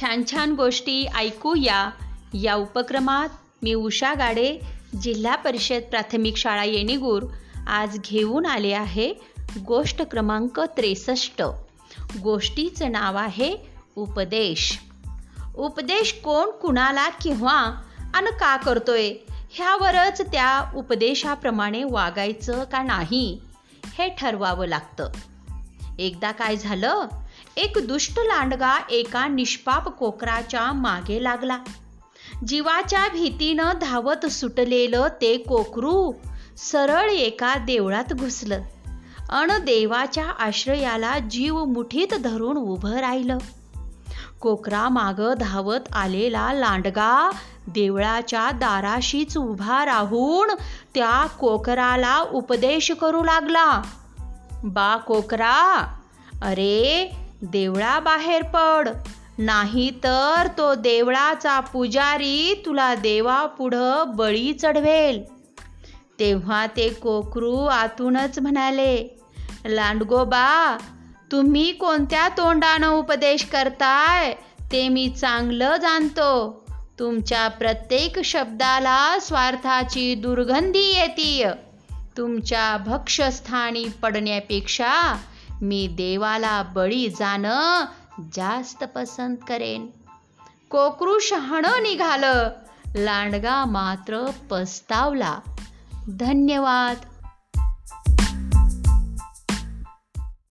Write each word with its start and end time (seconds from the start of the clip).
छान 0.00 0.22
छान 0.30 0.52
गोष्टी 0.52 1.06
ऐकूया 1.06 1.90
या. 2.34 2.54
उपक्रमात 2.54 3.28
मी 3.62 3.74
उषा 3.74 4.14
गाडे 4.14 4.58
जिल्हा 5.02 5.36
परिषद 5.36 5.80
प्राथमिक 5.90 6.36
शाळा 6.36 6.64
येणेगूर 6.64 7.22
आज 7.66 7.98
घेऊन 7.98 8.46
आले 8.46 8.72
आहे 8.72 9.14
गोष्ट 9.66 10.02
क्रमांक 10.02 10.60
त्रेसष्ट. 10.60 11.42
गोष्टीचं 12.22 12.92
नाव 12.92 13.16
आहे 13.16 13.56
उपदेश. 13.96 14.78
उपदेश 15.56 16.12
कोण 16.24 16.50
कुणाला 16.50 17.08
किंवा 17.08 17.82
आणि 18.14 18.30
का 18.30 18.56
करतोय? 18.56 19.12
ह्यावरच 19.50 20.20
त्या 20.20 20.72
उपदेशाप्रमाणे 20.76 21.84
वागायचं 21.84 22.64
का 22.64 22.82
नाही? 22.82 23.40
हे 23.86 24.08
ठरवावं 24.08 24.66
लागतं. 24.66 25.10
एकदा 25.98 26.30
काय 26.30 26.56
झालं? 26.56 27.06
एक 27.58 27.78
दुष्ट 27.88 28.12
लांडगा 28.18 28.78
एका 28.90 29.26
निष्पाप 29.26 29.88
कोकराच्या 29.88 30.72
मागे 30.72 31.24
लागला. 31.24 31.58
जीवाच्या 32.46 33.08
भीतीनं 33.12 33.72
धावत 33.80 34.26
सुटलेलं 34.26 35.08
ते 35.20 35.36
कोकरू 35.36 36.12
सरळ 36.56 37.10
एका 37.10 37.54
देवळात 37.54 38.12
घुसलं. 38.12 38.60
अण 39.28 39.50
देवाच्या 39.50 40.30
आश्रयाला 40.30 41.18
जीव 41.18 41.64
मुठीत 41.64 42.14
धरून 42.14 42.56
उभं 42.56 42.94
राहिलं. 42.94 43.38
कोकरा 44.40 44.88
माग 44.88 45.34
धावत 45.34 45.92
आलेला 45.92 46.52
लांडगा 46.52 47.30
देवळाच्या 47.66 48.50
दाराशीच 48.50 49.36
उभा 49.36 49.84
राहून 49.84 50.54
त्या 50.94 51.26
कोकराला 51.26 52.20
उपदेश 52.20 52.90
करू 52.90 53.24
लागला. 53.24 53.82
बा 54.64 54.96
कोकरा 54.96 55.86
अरे 56.42 57.12
देवळाबाहेर 57.42 58.42
पड. 58.42 58.88
नाही 59.38 59.90
तर 60.04 60.46
तो 60.58 60.74
देवळाचा 60.74 61.60
पुजारी 61.60 62.62
तुला 62.66 62.94
देवापुढं 62.94 64.04
बळी 64.06 64.52
चढवेल. 64.52 65.22
तेव्हा 66.18 66.66
ते 66.66 66.88
कोकरू 66.88 67.56
आतूनच 67.56 68.38
म्हणाले 68.38 69.20
लांडगोबा 69.66 70.78
तुम्ही 71.32 71.72
कोणत्या 71.72 72.28
तोंडानं 72.28 72.88
उपदेश 72.88 73.44
करताय? 73.44 74.34
ते 74.72 74.88
मी 74.88 75.08
चांगलं 75.08 75.76
जाणतो. 75.76 76.64
तुमच्या 76.98 77.48
प्रत्येक 77.48 78.20
शब्दाला 78.24 79.18
स्वार्थाची 79.20 80.14
दुर्गंधी 80.14 80.94
येते 80.96 81.44
तुमच्या 82.16 82.76
भक्षस्थानी 82.76 83.84
पडण्यापेक्षा 84.02 85.16
मी 85.62 85.86
देवाला 85.86 86.62
बळी 86.62 87.08
जाणं 87.08 87.84
जास्त 88.32 88.84
पसंत 88.84 89.36
करेन. 89.48 89.86
कोकरू 90.70 91.18
शहाणं 91.18 91.82
निघालं. 91.82 92.50
लांडगा 92.94 93.64
मात्र 93.64 94.30
पस्तावला. 94.50 95.38
धन्यवाद. 96.08 97.17